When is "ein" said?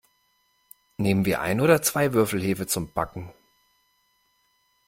1.41-1.61